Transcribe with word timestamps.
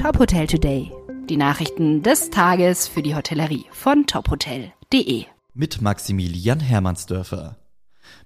Top 0.00 0.18
Hotel 0.18 0.46
Today. 0.46 0.90
Die 1.28 1.36
Nachrichten 1.36 2.02
des 2.02 2.30
Tages 2.30 2.88
für 2.88 3.02
die 3.02 3.14
Hotellerie 3.14 3.66
von 3.70 4.06
tophotel.de. 4.06 5.26
Mit 5.52 5.82
Maximilian 5.82 6.58
Hermannsdörfer. 6.58 7.58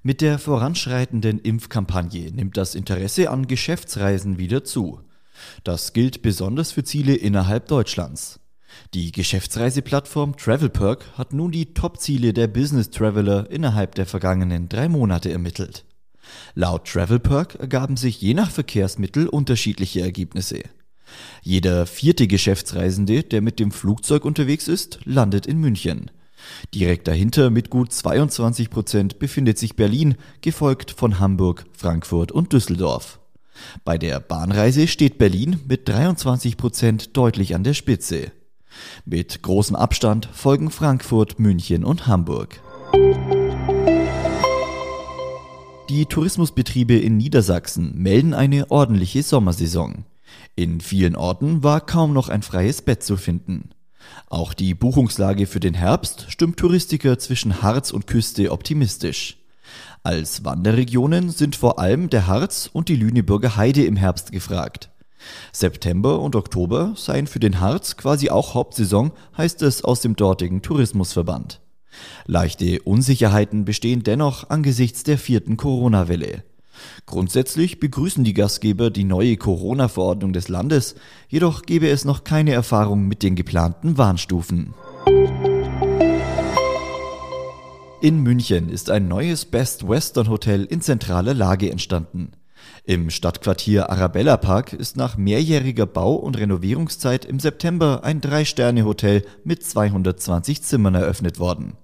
Mit 0.00 0.20
der 0.20 0.38
voranschreitenden 0.38 1.40
Impfkampagne 1.40 2.30
nimmt 2.30 2.56
das 2.56 2.76
Interesse 2.76 3.28
an 3.28 3.48
Geschäftsreisen 3.48 4.38
wieder 4.38 4.62
zu. 4.62 5.00
Das 5.64 5.92
gilt 5.92 6.22
besonders 6.22 6.70
für 6.70 6.84
Ziele 6.84 7.16
innerhalb 7.16 7.66
Deutschlands. 7.66 8.38
Die 8.94 9.10
Geschäftsreiseplattform 9.10 10.36
TravelPerk 10.36 11.18
hat 11.18 11.32
nun 11.32 11.50
die 11.50 11.74
Top-Ziele 11.74 12.32
der 12.32 12.46
Business 12.46 12.90
Traveler 12.90 13.50
innerhalb 13.50 13.96
der 13.96 14.06
vergangenen 14.06 14.68
drei 14.68 14.88
Monate 14.88 15.32
ermittelt. 15.32 15.84
Laut 16.54 16.86
TravelPerk 16.86 17.56
ergaben 17.56 17.96
sich 17.96 18.20
je 18.20 18.34
nach 18.34 18.52
Verkehrsmittel 18.52 19.26
unterschiedliche 19.26 20.02
Ergebnisse. 20.02 20.62
Jeder 21.42 21.86
vierte 21.86 22.26
Geschäftsreisende, 22.26 23.22
der 23.22 23.42
mit 23.42 23.58
dem 23.58 23.70
Flugzeug 23.70 24.24
unterwegs 24.24 24.68
ist, 24.68 25.00
landet 25.04 25.46
in 25.46 25.58
München. 25.58 26.10
Direkt 26.74 27.08
dahinter 27.08 27.50
mit 27.50 27.70
gut 27.70 27.92
22 27.92 28.70
Prozent 28.70 29.18
befindet 29.18 29.58
sich 29.58 29.76
Berlin, 29.76 30.16
gefolgt 30.40 30.90
von 30.90 31.18
Hamburg, 31.18 31.66
Frankfurt 31.72 32.32
und 32.32 32.52
Düsseldorf. 32.52 33.20
Bei 33.84 33.98
der 33.98 34.20
Bahnreise 34.20 34.86
steht 34.88 35.18
Berlin 35.18 35.60
mit 35.66 35.88
23 35.88 36.56
Prozent 36.56 37.16
deutlich 37.16 37.54
an 37.54 37.64
der 37.64 37.74
Spitze. 37.74 38.32
Mit 39.04 39.42
großem 39.42 39.76
Abstand 39.76 40.28
folgen 40.32 40.70
Frankfurt, 40.70 41.38
München 41.38 41.84
und 41.84 42.06
Hamburg. 42.06 42.60
Die 45.88 46.06
Tourismusbetriebe 46.06 46.96
in 46.96 47.16
Niedersachsen 47.16 47.92
melden 47.96 48.34
eine 48.34 48.70
ordentliche 48.70 49.22
Sommersaison. 49.22 50.04
In 50.56 50.80
vielen 50.80 51.16
Orten 51.16 51.62
war 51.62 51.80
kaum 51.80 52.12
noch 52.12 52.28
ein 52.28 52.42
freies 52.42 52.82
Bett 52.82 53.02
zu 53.02 53.16
finden. 53.16 53.70
Auch 54.28 54.54
die 54.54 54.74
Buchungslage 54.74 55.46
für 55.46 55.60
den 55.60 55.74
Herbst 55.74 56.26
stimmt 56.28 56.58
Touristiker 56.58 57.18
zwischen 57.18 57.62
Harz 57.62 57.90
und 57.90 58.06
Küste 58.06 58.52
optimistisch. 58.52 59.38
Als 60.02 60.44
Wanderregionen 60.44 61.30
sind 61.30 61.56
vor 61.56 61.78
allem 61.78 62.10
der 62.10 62.26
Harz 62.26 62.68
und 62.72 62.88
die 62.88 62.96
Lüneburger 62.96 63.56
Heide 63.56 63.84
im 63.84 63.96
Herbst 63.96 64.32
gefragt. 64.32 64.90
September 65.52 66.20
und 66.20 66.36
Oktober 66.36 66.92
seien 66.96 67.26
für 67.26 67.40
den 67.40 67.60
Harz 67.60 67.96
quasi 67.96 68.28
auch 68.28 68.54
Hauptsaison, 68.54 69.12
heißt 69.36 69.62
es 69.62 69.82
aus 69.82 70.02
dem 70.02 70.16
dortigen 70.16 70.60
Tourismusverband. 70.60 71.60
Leichte 72.26 72.82
Unsicherheiten 72.82 73.64
bestehen 73.64 74.02
dennoch 74.02 74.50
angesichts 74.50 75.04
der 75.04 75.16
vierten 75.16 75.56
Corona-Welle. 75.56 76.44
Grundsätzlich 77.06 77.80
begrüßen 77.80 78.24
die 78.24 78.34
Gastgeber 78.34 78.90
die 78.90 79.04
neue 79.04 79.36
Corona-Verordnung 79.36 80.32
des 80.32 80.48
Landes, 80.48 80.94
jedoch 81.28 81.62
gebe 81.62 81.88
es 81.88 82.04
noch 82.04 82.24
keine 82.24 82.52
Erfahrung 82.52 83.06
mit 83.06 83.22
den 83.22 83.34
geplanten 83.34 83.98
Warnstufen. 83.98 84.74
In 88.00 88.22
München 88.22 88.68
ist 88.68 88.90
ein 88.90 89.08
neues 89.08 89.46
Best 89.46 89.88
Western 89.88 90.28
Hotel 90.28 90.64
in 90.64 90.82
zentraler 90.82 91.32
Lage 91.32 91.70
entstanden. 91.70 92.32
Im 92.84 93.10
Stadtquartier 93.10 93.88
Arabella 93.90 94.36
Park 94.36 94.72
ist 94.74 94.96
nach 94.96 95.16
mehrjähriger 95.16 95.86
Bau- 95.86 96.16
und 96.16 96.38
Renovierungszeit 96.38 97.24
im 97.24 97.40
September 97.40 98.04
ein 98.04 98.20
Drei-Sterne-Hotel 98.20 99.24
mit 99.42 99.64
220 99.64 100.62
Zimmern 100.62 100.94
eröffnet 100.94 101.38
worden. 101.38 101.78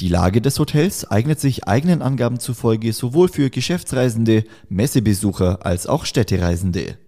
Die 0.00 0.08
Lage 0.08 0.40
des 0.40 0.58
Hotels 0.58 1.10
eignet 1.10 1.40
sich 1.40 1.66
eigenen 1.66 2.02
Angaben 2.02 2.40
zufolge 2.40 2.92
sowohl 2.92 3.28
für 3.28 3.50
Geschäftsreisende, 3.50 4.44
Messebesucher 4.68 5.64
als 5.64 5.86
auch 5.86 6.04
Städtereisende. 6.04 6.98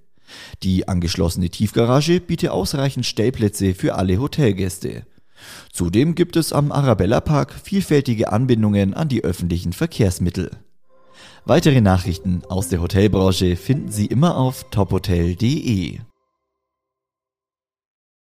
Die 0.62 0.88
angeschlossene 0.88 1.50
Tiefgarage 1.50 2.20
bietet 2.20 2.50
ausreichend 2.50 3.06
Stellplätze 3.06 3.74
für 3.74 3.94
alle 3.94 4.18
Hotelgäste. 4.18 5.06
Zudem 5.72 6.14
gibt 6.14 6.36
es 6.36 6.52
am 6.52 6.72
Arabella 6.72 7.20
Park 7.20 7.52
vielfältige 7.52 8.32
Anbindungen 8.32 8.94
an 8.94 9.08
die 9.08 9.22
öffentlichen 9.22 9.72
Verkehrsmittel. 9.72 10.50
Weitere 11.44 11.80
Nachrichten 11.80 12.42
aus 12.48 12.68
der 12.68 12.80
Hotelbranche 12.80 13.56
finden 13.56 13.92
Sie 13.92 14.06
immer 14.06 14.36
auf 14.36 14.64
tophotel.de. 14.70 16.00